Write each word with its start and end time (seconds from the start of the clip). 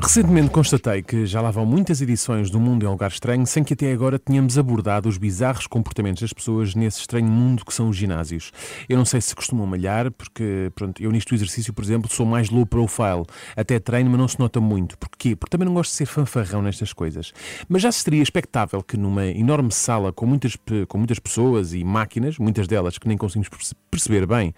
Recentemente 0.00 0.50
constatei 0.50 1.02
que 1.02 1.24
já 1.24 1.40
lá 1.40 1.50
vão 1.50 1.64
muitas 1.64 2.00
edições 2.00 2.50
do 2.50 2.58
Mundo 2.58 2.84
em 2.84 2.88
um 2.88 2.92
Lugar 2.92 3.10
Estranho 3.10 3.46
sem 3.46 3.62
que 3.62 3.74
até 3.74 3.92
agora 3.92 4.18
tenhamos 4.18 4.58
abordado 4.58 5.08
os 5.08 5.16
bizarros 5.16 5.66
comportamentos 5.66 6.20
das 6.20 6.32
pessoas 6.32 6.74
nesse 6.74 7.00
estranho 7.00 7.26
mundo 7.26 7.64
que 7.64 7.72
são 7.72 7.88
os 7.88 7.96
ginásios. 7.96 8.52
Eu 8.88 8.98
não 8.98 9.04
sei 9.04 9.20
se 9.20 9.34
costumam 9.34 9.66
malhar, 9.66 10.10
porque 10.10 10.70
pronto, 10.74 11.02
eu 11.02 11.10
do 11.10 11.34
exercício, 11.34 11.72
por 11.72 11.84
exemplo, 11.84 12.10
sou 12.10 12.26
mais 12.26 12.50
low 12.50 12.66
profile. 12.66 13.24
Até 13.56 13.78
treino, 13.78 14.10
mas 14.10 14.18
não 14.18 14.28
se 14.28 14.38
nota 14.38 14.60
muito. 14.60 14.98
Porquê? 14.98 15.36
Porque 15.36 15.50
também 15.50 15.66
não 15.66 15.74
gosto 15.74 15.90
de 15.92 15.96
ser 15.96 16.06
fanfarrão 16.06 16.60
nestas 16.60 16.92
coisas. 16.92 17.32
Mas 17.68 17.82
já 17.82 17.92
seria 17.92 18.22
expectável 18.22 18.82
que 18.82 18.96
numa 18.96 19.26
enorme 19.26 19.70
sala 19.70 20.12
com 20.12 20.26
muitas, 20.26 20.56
com 20.88 20.98
muitas 20.98 21.18
pessoas 21.18 21.72
e 21.72 21.84
máquinas, 21.84 22.38
muitas 22.38 22.66
delas 22.66 22.98
que 22.98 23.06
nem 23.06 23.16
conseguimos 23.16 23.48
perceber 23.90 24.26
bem 24.26 24.52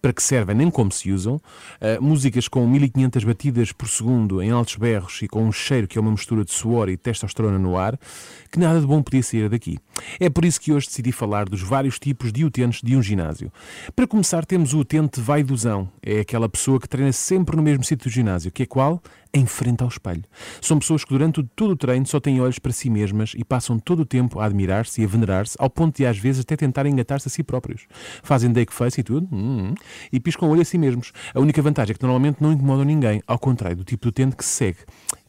para 0.00 0.12
que 0.12 0.22
servem 0.22 0.54
nem 0.54 0.70
como 0.70 0.92
se 0.92 1.10
usam, 1.10 1.36
uh, 1.36 2.02
músicas 2.02 2.46
com 2.46 2.66
1500 2.66 3.24
batidas 3.24 3.72
por 3.72 3.88
segundo 3.88 4.42
em 4.42 4.50
altos 4.50 4.76
berros 4.82 5.22
e 5.22 5.28
com 5.28 5.44
um 5.44 5.52
cheiro 5.52 5.86
que 5.86 5.96
é 5.96 6.00
uma 6.00 6.10
mistura 6.10 6.44
de 6.44 6.52
suor 6.52 6.88
e 6.88 6.96
testosterona 6.96 7.56
no 7.56 7.78
ar, 7.78 7.96
que 8.50 8.58
nada 8.58 8.80
de 8.80 8.86
bom 8.86 9.00
podia 9.00 9.22
sair 9.22 9.48
daqui. 9.48 9.78
É 10.18 10.28
por 10.28 10.44
isso 10.44 10.60
que 10.60 10.72
hoje 10.72 10.88
decidi 10.88 11.12
falar 11.12 11.48
dos 11.48 11.62
vários 11.62 12.00
tipos 12.00 12.32
de 12.32 12.44
utentes 12.44 12.80
de 12.82 12.96
um 12.96 13.02
ginásio. 13.02 13.52
Para 13.94 14.08
começar, 14.08 14.44
temos 14.44 14.74
o 14.74 14.80
utente 14.80 15.20
vaidosão. 15.20 15.88
É 16.02 16.20
aquela 16.20 16.48
pessoa 16.48 16.80
que 16.80 16.88
treina 16.88 17.12
sempre 17.12 17.56
no 17.56 17.62
mesmo 17.62 17.84
sítio 17.84 18.10
do 18.10 18.12
ginásio, 18.12 18.50
que 18.50 18.64
é 18.64 18.66
qual? 18.66 19.00
Em 19.34 19.46
frente 19.46 19.82
ao 19.82 19.88
espelho. 19.88 20.24
São 20.60 20.78
pessoas 20.78 21.04
que 21.04 21.10
durante 21.10 21.42
todo 21.56 21.70
o 21.70 21.76
treino 21.76 22.06
só 22.06 22.20
têm 22.20 22.38
olhos 22.38 22.58
para 22.58 22.70
si 22.70 22.90
mesmas 22.90 23.32
e 23.34 23.42
passam 23.42 23.78
todo 23.78 24.00
o 24.00 24.04
tempo 24.04 24.38
a 24.38 24.44
admirar-se 24.44 25.00
e 25.00 25.04
a 25.04 25.08
venerar-se, 25.08 25.56
ao 25.58 25.70
ponto 25.70 25.96
de 25.96 26.04
às 26.04 26.18
vezes 26.18 26.42
até 26.42 26.54
tentarem 26.54 26.92
engatar-se 26.92 27.28
a 27.28 27.30
si 27.30 27.42
próprios. 27.42 27.86
Fazem 28.22 28.52
take 28.52 28.74
face 28.74 29.00
e 29.00 29.02
tudo, 29.02 29.26
hum, 29.32 29.70
hum, 29.70 29.74
e 30.12 30.20
piscam 30.20 30.48
o 30.48 30.50
olho 30.50 30.60
a 30.60 30.64
si 30.66 30.76
mesmos. 30.76 31.12
A 31.34 31.40
única 31.40 31.62
vantagem 31.62 31.94
é 31.94 31.96
que 31.96 32.02
normalmente 32.02 32.42
não 32.42 32.52
incomodam 32.52 32.84
ninguém, 32.84 33.22
ao 33.26 33.38
contrário 33.38 33.78
do 33.78 33.84
tipo 33.84 34.02
de 34.02 34.08
utente 34.10 34.36
que 34.36 34.44
se 34.44 34.50
segue 34.50 34.80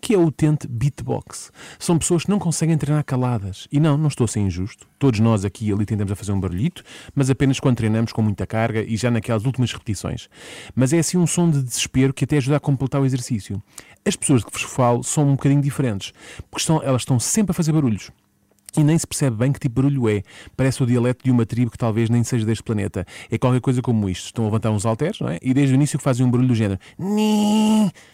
que 0.03 0.13
é 0.13 0.17
o 0.17 0.25
utente 0.25 0.67
beatbox. 0.67 1.49
São 1.79 1.97
pessoas 1.97 2.25
que 2.25 2.29
não 2.29 2.37
conseguem 2.37 2.77
treinar 2.77 3.05
caladas. 3.05 3.69
E 3.71 3.79
não, 3.79 3.97
não 3.97 4.09
estou 4.09 4.25
a 4.25 4.27
ser 4.27 4.41
injusto. 4.41 4.85
Todos 4.99 5.21
nós 5.21 5.45
aqui 5.45 5.69
e 5.69 5.71
ali 5.71 5.85
tentamos 5.85 6.11
a 6.11 6.15
fazer 6.15 6.33
um 6.33 6.39
barulhito, 6.41 6.83
mas 7.15 7.29
apenas 7.29 7.57
quando 7.57 7.77
treinamos 7.77 8.11
com 8.11 8.21
muita 8.21 8.45
carga 8.45 8.83
e 8.83 8.97
já 8.97 9.09
naquelas 9.09 9.45
últimas 9.45 9.71
repetições. 9.71 10.27
Mas 10.75 10.91
é 10.91 10.99
assim 10.99 11.17
um 11.17 11.25
som 11.25 11.49
de 11.49 11.63
desespero 11.63 12.13
que 12.13 12.25
até 12.25 12.35
ajuda 12.35 12.57
a 12.57 12.59
completar 12.59 12.99
o 12.99 13.05
exercício. 13.05 13.63
As 14.05 14.17
pessoas 14.17 14.41
de 14.41 14.47
que 14.47 14.51
vos 14.51 14.63
falo 14.63 15.05
são 15.05 15.25
um 15.25 15.35
bocadinho 15.37 15.61
diferentes, 15.61 16.11
porque 16.51 16.59
estão, 16.59 16.83
elas 16.83 17.03
estão 17.03 17.17
sempre 17.17 17.51
a 17.51 17.53
fazer 17.53 17.71
barulhos 17.71 18.11
e 18.77 18.83
nem 18.83 18.97
se 18.97 19.05
percebe 19.05 19.37
bem 19.37 19.51
que 19.51 19.59
tipo 19.59 19.81
de 19.81 19.89
barulho 19.89 20.09
é. 20.09 20.23
Parece 20.55 20.81
o 20.81 20.85
dialeto 20.85 21.23
de 21.23 21.31
uma 21.31 21.45
tribo 21.45 21.71
que 21.71 21.77
talvez 21.77 22.09
nem 22.09 22.23
seja 22.23 22.45
deste 22.45 22.63
planeta. 22.63 23.05
É 23.29 23.37
qualquer 23.37 23.61
coisa 23.61 23.81
como 23.81 24.09
isto. 24.09 24.25
Estão 24.25 24.45
a 24.45 24.47
levantar 24.47 24.71
uns 24.71 24.85
halteres, 24.85 25.19
não 25.19 25.29
é? 25.29 25.39
E 25.41 25.53
desde 25.53 25.73
o 25.73 25.75
início 25.75 25.99
fazem 25.99 26.25
um 26.25 26.31
barulho 26.31 26.47
do 26.47 26.55
género. 26.55 26.79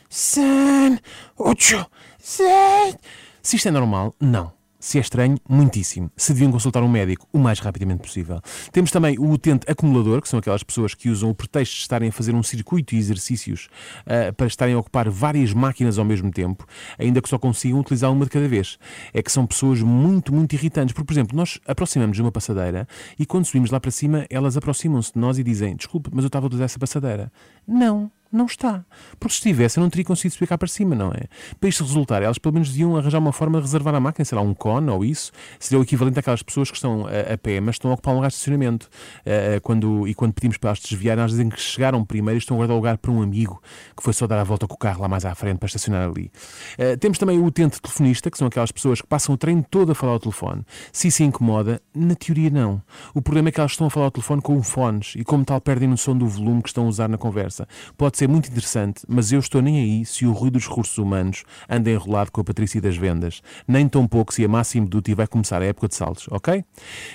San, 0.09 0.97
ocho, 1.37 1.85
seis. 2.17 2.97
Se 3.41 3.55
isto 3.55 3.67
é 3.67 3.71
normal, 3.71 4.13
não. 4.19 4.58
Se 4.81 4.97
é 4.97 5.01
estranho, 5.01 5.37
muitíssimo. 5.47 6.09
Se 6.15 6.31
deviam 6.31 6.53
consultar 6.53 6.81
um 6.81 6.87
médico 6.87 7.27
o 7.33 7.37
mais 7.37 7.59
rapidamente 7.59 8.01
possível. 8.01 8.39
Temos 8.71 8.91
também 8.91 9.19
o 9.19 9.29
utente 9.29 9.69
acumulador, 9.69 10.21
que 10.21 10.29
são 10.29 10.39
aquelas 10.39 10.63
pessoas 10.63 10.93
que 10.93 11.09
usam 11.09 11.29
o 11.29 11.35
pretexto 11.35 11.75
de 11.75 11.81
estarem 11.81 12.07
a 12.07 12.11
fazer 12.13 12.33
um 12.33 12.41
circuito 12.41 12.95
de 12.95 12.97
exercícios 12.97 13.67
uh, 14.05 14.33
para 14.33 14.47
estarem 14.47 14.75
a 14.75 14.79
ocupar 14.79 15.09
várias 15.09 15.53
máquinas 15.53 15.99
ao 15.99 16.05
mesmo 16.05 16.31
tempo, 16.31 16.65
ainda 16.97 17.21
que 17.21 17.27
só 17.27 17.37
consigam 17.37 17.81
utilizar 17.81 18.09
uma 18.09 18.23
de 18.23 18.31
cada 18.31 18.47
vez. 18.47 18.79
É 19.13 19.21
que 19.21 19.31
são 19.31 19.45
pessoas 19.45 19.81
muito, 19.81 20.33
muito 20.33 20.53
irritantes. 20.53 20.93
Porque, 20.93 21.07
por 21.07 21.13
exemplo, 21.13 21.35
nós 21.35 21.59
aproximamos 21.67 22.15
de 22.15 22.21
uma 22.21 22.31
passadeira 22.31 22.87
e 23.17 23.25
quando 23.25 23.45
subimos 23.45 23.71
lá 23.71 23.81
para 23.81 23.91
cima, 23.91 24.25
elas 24.29 24.55
aproximam-se 24.55 25.11
de 25.11 25.19
nós 25.19 25.37
e 25.37 25.43
dizem: 25.43 25.75
Desculpe, 25.75 26.09
mas 26.13 26.23
eu 26.23 26.27
estava 26.27 26.45
a 26.45 26.47
utilizar 26.47 26.65
essa 26.65 26.79
passadeira. 26.79 27.29
Não. 27.67 28.09
Não 28.31 28.45
está. 28.45 28.85
Porque 29.19 29.33
se 29.33 29.39
estivesse, 29.39 29.79
eu 29.79 29.81
não 29.81 29.89
teria 29.89 30.05
conseguido 30.05 30.45
cá 30.45 30.55
para 30.55 30.67
cima, 30.67 30.93
não 30.93 31.09
é? 31.11 31.23
Para 31.59 31.67
isto 31.67 31.83
resultar, 31.83 32.21
elas 32.21 32.37
pelo 32.37 32.53
menos 32.53 32.69
deviam 32.69 32.95
arranjar 32.95 33.17
uma 33.17 33.33
forma 33.33 33.57
de 33.57 33.65
reservar 33.65 33.95
a 33.95 33.99
máquina, 33.99 34.23
sei 34.23 34.37
lá, 34.37 34.43
um 34.43 34.53
cone 34.53 34.89
ou 34.91 35.03
isso. 35.03 35.31
Seria 35.59 35.79
o 35.79 35.83
equivalente 35.83 36.19
àquelas 36.19 36.43
pessoas 36.43 36.69
que 36.69 36.77
estão 36.77 37.07
a, 37.07 37.33
a 37.33 37.37
pé, 37.37 37.59
mas 37.59 37.75
estão 37.75 37.89
a 37.89 37.95
ocupar 37.95 38.13
um 38.13 38.17
lugar 38.17 38.29
de 38.29 38.35
estacionamento. 38.35 38.87
Uh, 39.21 39.59
quando, 39.61 40.07
e 40.07 40.13
quando 40.13 40.33
pedimos 40.33 40.57
para 40.57 40.69
elas 40.69 40.79
desviarem, 40.79 41.21
elas 41.21 41.31
dizem 41.31 41.49
que 41.49 41.59
chegaram 41.59 42.05
primeiro 42.05 42.37
e 42.37 42.39
estão 42.39 42.55
a 42.55 42.59
guardar 42.59 42.75
o 42.75 42.77
lugar 42.77 42.97
para 42.99 43.11
um 43.11 43.21
amigo 43.21 43.59
que 43.97 44.03
foi 44.03 44.13
só 44.13 44.27
dar 44.27 44.39
a 44.39 44.43
volta 44.43 44.67
com 44.67 44.75
o 44.75 44.77
carro 44.77 45.01
lá 45.01 45.07
mais 45.07 45.25
à 45.25 45.33
frente 45.33 45.57
para 45.57 45.65
estacionar 45.65 46.07
ali. 46.07 46.31
Uh, 46.77 46.97
temos 46.99 47.17
também 47.17 47.39
o 47.39 47.45
utente 47.45 47.81
telefonista, 47.81 48.29
que 48.29 48.37
são 48.37 48.47
aquelas 48.47 48.71
pessoas 48.71 49.01
que 49.01 49.07
passam 49.07 49.33
o 49.33 49.37
treino 49.37 49.65
todo 49.67 49.91
a 49.91 49.95
falar 49.95 50.13
ao 50.13 50.19
telefone. 50.19 50.63
Se 50.91 51.07
isso 51.07 51.23
incomoda, 51.23 51.81
na 51.95 52.13
teoria 52.13 52.51
não. 52.51 52.79
O 53.13 53.23
problema 53.23 53.49
é 53.49 53.51
que 53.51 53.59
elas 53.59 53.71
estão 53.71 53.87
a 53.87 53.89
falar 53.89 54.05
ao 54.05 54.11
telefone 54.11 54.41
com 54.41 54.61
fones 54.61 55.13
e, 55.15 55.23
como 55.23 55.43
tal, 55.43 55.59
perdem 55.59 55.89
noção 55.89 56.15
do 56.15 56.27
volume 56.27 56.61
que 56.61 56.69
estão 56.69 56.85
a 56.85 56.87
usar 56.87 57.09
na 57.09 57.17
conversa. 57.17 57.67
Pode 57.97 58.18
ser 58.19 58.27
muito 58.27 58.49
interessante 58.49 59.03
mas 59.07 59.31
eu 59.31 59.39
estou 59.39 59.61
nem 59.61 59.79
aí 59.79 60.05
se 60.05 60.25
o 60.25 60.33
ruído 60.33 60.53
dos 60.53 60.67
recursos 60.67 60.97
humanos 60.97 61.43
anda 61.69 61.89
enrolado 61.89 62.29
com 62.31 62.41
a 62.41 62.43
Patrícia 62.43 62.81
das 62.81 62.97
Vendas, 62.97 63.41
nem 63.65 63.87
tão 63.87 64.05
pouco 64.05 64.33
se 64.33 64.43
a 64.43 64.47
Máximo 64.47 64.87
Duty 64.87 65.13
vai 65.13 65.25
começar 65.25 65.61
a 65.61 65.65
época 65.65 65.87
de 65.87 65.95
saltos, 65.95 66.27
ok? 66.29 66.65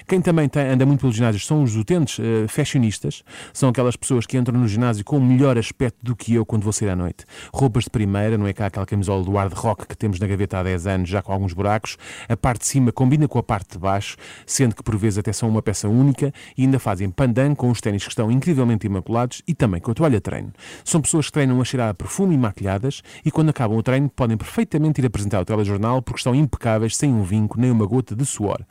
Quem 0.08 0.22
também 0.22 0.48
tem, 0.48 0.62
anda 0.62 0.86
muito 0.86 1.00
pelos 1.00 1.14
ginásios 1.14 1.46
são 1.46 1.62
os 1.62 1.76
utentes 1.76 2.18
uh, 2.18 2.48
fashionistas, 2.48 3.22
são 3.52 3.68
aquelas 3.68 3.96
pessoas 3.96 4.24
que 4.24 4.38
entram 4.38 4.58
no 4.58 4.66
ginásio 4.66 5.04
com 5.04 5.18
o 5.18 5.20
melhor 5.20 5.58
aspecto 5.58 5.98
do 6.02 6.16
que 6.16 6.32
eu 6.34 6.46
quando 6.46 6.62
vou 6.62 6.72
sair 6.72 6.88
à 6.88 6.96
noite. 6.96 7.26
Roupas 7.52 7.84
de 7.84 7.90
primeira, 7.90 8.38
não 8.38 8.46
é 8.46 8.54
cá 8.54 8.66
aquela 8.66 8.86
camisola 8.86 9.22
do 9.22 9.32
hard 9.32 9.52
rock 9.52 9.86
que 9.86 9.96
temos 9.96 10.18
na 10.18 10.26
gaveta 10.26 10.58
há 10.58 10.62
10 10.62 10.86
anos, 10.86 11.08
já 11.10 11.20
com 11.20 11.32
alguns 11.32 11.52
buracos, 11.52 11.98
a 12.26 12.36
parte 12.36 12.60
de 12.60 12.66
cima 12.68 12.92
combina 12.92 13.28
com 13.28 13.38
a 13.38 13.42
parte 13.42 13.72
de 13.72 13.78
baixo, 13.78 14.16
sendo 14.46 14.74
que 14.74 14.82
por 14.82 14.96
vezes 14.96 15.18
até 15.18 15.34
são 15.34 15.50
uma 15.50 15.60
peça 15.60 15.86
única 15.86 16.32
e 16.56 16.62
ainda 16.62 16.78
fazem 16.78 17.10
pandan 17.10 17.54
com 17.54 17.70
os 17.70 17.80
ténis 17.82 18.04
que 18.04 18.08
estão 18.08 18.30
incrivelmente 18.30 18.86
imaculados 18.86 19.42
e 19.46 19.54
também 19.54 19.82
com 19.82 19.90
a 19.90 19.94
toalha 19.94 20.16
de 20.16 20.20
treino. 20.22 20.50
São 20.94 21.02
pessoas 21.02 21.26
que 21.26 21.32
treinam 21.32 21.60
a 21.60 21.64
cheirar 21.64 21.88
a 21.88 21.94
perfume 21.94 22.36
e 22.36 22.38
maquilhadas 22.38 23.02
e 23.24 23.30
quando 23.32 23.48
acabam 23.48 23.76
o 23.76 23.82
treino 23.82 24.08
podem 24.08 24.36
perfeitamente 24.36 25.00
ir 25.00 25.06
apresentar 25.06 25.40
o 25.40 25.44
telejornal 25.44 26.00
porque 26.00 26.20
estão 26.20 26.36
impecáveis, 26.36 26.96
sem 26.96 27.12
um 27.12 27.24
vinco 27.24 27.58
nem 27.58 27.68
uma 27.68 27.84
gota 27.84 28.14
de 28.14 28.24
suor. 28.24 28.64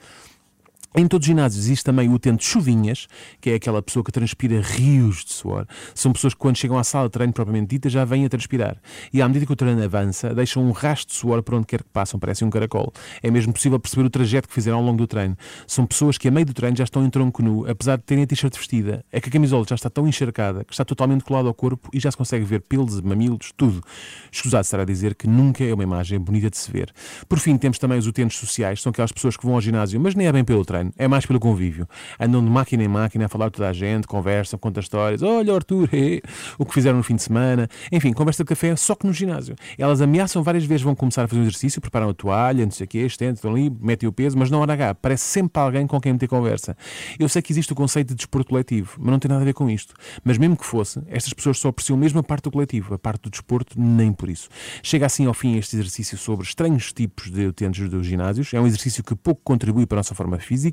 Em 0.96 1.08
todos 1.08 1.26
os 1.26 1.28
ginásios 1.28 1.66
existe 1.66 1.84
também 1.84 2.08
o 2.08 2.14
utente 2.14 2.46
chuvinhas, 2.46 3.08
que 3.42 3.50
é 3.50 3.56
aquela 3.56 3.82
pessoa 3.82 4.04
que 4.04 4.12
transpira 4.12 4.62
rios 4.62 5.26
de 5.26 5.34
suor. 5.34 5.66
São 5.96 6.14
pessoas 6.14 6.36
que, 6.36 6.40
quando 6.40 6.56
chegam 6.56 6.78
à 6.78 6.84
sala 6.84 7.08
de 7.08 7.14
treino 7.14 7.34
propriamente 7.34 7.72
dita, 7.72 7.90
já 7.90 8.06
vêm 8.06 8.26
a 8.26 8.30
transpirar. 8.30 8.78
E 9.12 9.20
à 9.20 9.28
medida 9.28 9.44
que 9.44 9.52
o 9.52 9.56
treino 9.56 9.84
avança, 9.84 10.36
deixam 10.36 10.64
um 10.64 10.70
rastro 10.70 11.08
de 11.08 11.16
suor 11.16 11.42
por 11.42 11.56
onde 11.56 11.66
quer 11.66 11.82
que 11.82 11.90
passam, 11.90 12.20
parece 12.20 12.46
um 12.46 12.50
caracol. 12.52 12.94
É 13.24 13.32
mesmo 13.32 13.52
possível 13.52 13.80
perceber 13.80 14.06
o 14.06 14.10
trajeto 14.10 14.48
que 14.48 14.54
fizeram 14.54 14.78
ao 14.78 14.84
longo 14.84 15.00
do 15.00 15.08
treino. 15.08 15.36
São 15.66 15.84
pessoas 15.84 16.20
que, 16.20 16.28
a 16.28 16.32
meio 16.32 16.46
do 16.46 16.54
treino, 16.54 16.78
já 16.78 16.84
estão 16.84 17.04
em 17.04 17.10
tronco 17.10 17.42
nu, 17.42 17.68
apesar 17.68 17.98
de 17.98 18.04
terem 18.04 18.24
a 18.24 18.28
t-shirt 18.28 18.56
vestida. 18.56 19.04
É 19.12 19.20
que 19.20 19.30
a 19.30 19.32
camisola 19.32 19.66
já 19.68 19.74
está 19.74 19.90
tão 19.90 20.08
encharcada 20.08 20.64
que 20.64 20.74
está 20.74 20.86
totalmente 20.86 21.24
colada 21.24 21.48
ao 21.48 21.56
corpo 21.56 21.90
e 21.92 22.00
já 22.00 22.12
se 22.12 22.18
consegue 22.18 22.46
ver 22.46 22.62
pelos, 22.62 23.02
mamilos, 23.02 23.52
tudo. 23.58 23.82
Escusado 24.32 24.64
será 24.66 24.86
dizer 24.86 25.16
que 25.16 25.28
nunca 25.28 25.64
é 25.64 25.74
uma 25.74 25.84
imagem 25.84 26.20
bonita 26.20 26.52
de 26.52 26.58
se 26.58 26.72
ver. 26.72 26.94
Por 27.28 27.40
fim, 27.40 27.58
temos 27.58 27.80
também 27.80 27.98
os 27.98 28.06
utentes 28.06 28.38
sociais, 28.38 28.80
são 28.80 28.92
aquelas 28.92 29.12
pessoas 29.12 29.36
que 29.36 29.44
vão 29.44 29.56
ao 29.56 29.62
ginásio, 29.62 30.00
mas 30.00 30.14
nem 30.14 30.28
é 30.28 30.32
bem 30.32 30.44
pelo 30.44 30.64
treino 30.64 30.83
treino, 30.84 30.94
é 30.98 31.08
mais 31.08 31.26
pelo 31.26 31.40
convívio. 31.40 31.88
Andam 32.20 32.44
de 32.44 32.50
máquina 32.50 32.84
em 32.84 32.88
máquina 32.88 33.26
a 33.26 33.30
falar 33.30 33.50
toda 33.50 33.70
a 33.70 33.74
gente, 33.74 34.08
conversam, 34.08 34.60
contam 34.60 34.82
histórias. 34.82 35.22
Olha, 35.22 35.54
Arthur, 35.54 35.90
o 36.58 36.66
que 36.66 36.74
fizeram 36.74 36.98
no 36.98 37.04
fim 37.04 37.16
de 37.16 37.24
semana. 37.24 37.68
Enfim, 37.92 38.12
conversa 38.14 38.44
de 38.44 38.48
café 38.48 38.76
só 38.76 38.96
que 38.96 39.08
no 39.08 39.14
ginásio. 39.14 39.56
Elas 39.78 40.02
ameaçam 40.02 40.44
várias 40.44 40.66
vezes, 40.66 40.84
vão 40.84 40.96
começar 40.96 41.24
a 41.24 41.28
fazer 41.28 41.40
um 41.40 41.44
exercício, 41.44 41.80
preparam 41.80 42.10
a 42.10 42.14
toalha, 42.14 42.66
não 42.66 42.72
sei 42.72 42.86
o 42.86 42.88
quê, 42.88 43.00
estendem, 43.00 43.34
estão 43.34 43.52
ali, 43.52 43.70
metem 43.70 44.08
o 44.08 44.12
peso, 44.12 44.38
mas 44.38 44.50
na 44.50 44.58
hora 44.58 44.74
H 44.74 44.96
parece 44.96 45.24
sempre 45.26 45.62
alguém 45.62 45.88
com 45.88 46.00
quem 46.00 46.14
meter 46.14 46.28
conversa. 46.28 46.76
Eu 47.20 47.30
sei 47.30 47.42
que 47.42 47.52
existe 47.52 47.72
o 47.72 47.76
conceito 47.76 48.10
de 48.10 48.16
desporto 48.16 48.50
coletivo, 48.50 48.96
mas 49.00 49.12
não 49.12 49.20
tem 49.20 49.30
nada 49.30 49.42
a 49.42 49.46
ver 49.46 49.54
com 49.54 49.70
isto. 49.70 49.94
Mas 50.24 50.38
mesmo 50.38 50.58
que 50.58 50.66
fosse, 50.66 51.02
estas 51.08 51.34
pessoas 51.34 51.58
só 51.58 51.70
apreciam 51.70 51.98
mesmo 51.98 52.20
a 52.20 52.24
parte 52.24 52.44
do 52.44 52.52
coletivo, 52.52 52.94
a 52.94 53.00
parte 53.00 53.24
do 53.24 53.30
desporto, 53.30 53.80
nem 53.80 54.12
por 54.12 54.30
isso. 54.30 54.50
Chega 54.82 55.06
assim 55.06 55.26
ao 55.26 55.34
fim 55.34 55.58
este 55.58 55.76
exercício 55.76 56.18
sobre 56.18 56.46
estranhos 56.46 56.92
tipos 56.92 57.30
de 57.30 57.48
utentes 57.48 57.88
dos 57.90 58.06
ginásios. 58.06 58.54
É 58.54 58.60
um 58.60 58.68
exercício 58.68 59.04
que 59.04 59.16
pouco 59.16 59.42
contribui 59.44 59.86
para 59.86 59.98
a 59.98 60.00
nossa 60.00 60.16
forma 60.16 60.40
física 60.40 60.73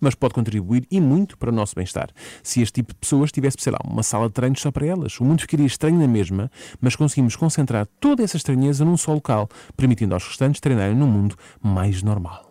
mas 0.00 0.14
pode 0.14 0.34
contribuir 0.34 0.86
e 0.90 1.00
muito 1.00 1.36
para 1.36 1.50
o 1.50 1.52
nosso 1.52 1.74
bem-estar. 1.74 2.10
Se 2.42 2.62
este 2.62 2.74
tipo 2.74 2.92
de 2.92 2.98
pessoas 2.98 3.32
tivesse, 3.32 3.56
sei 3.60 3.72
lá, 3.72 3.78
uma 3.84 4.02
sala 4.02 4.28
de 4.28 4.34
treinos 4.34 4.60
só 4.60 4.70
para 4.70 4.86
elas, 4.86 5.18
o 5.20 5.24
mundo 5.24 5.40
ficaria 5.40 5.66
estranho 5.66 5.98
na 5.98 6.08
mesma, 6.08 6.50
mas 6.80 6.96
conseguimos 6.96 7.36
concentrar 7.36 7.86
toda 7.98 8.22
essa 8.22 8.36
estranheza 8.36 8.84
num 8.84 8.96
só 8.96 9.12
local, 9.12 9.48
permitindo 9.76 10.14
aos 10.14 10.26
restantes 10.26 10.60
treinarem 10.60 10.94
num 10.94 11.06
mundo 11.06 11.36
mais 11.62 12.02
normal. 12.02 12.50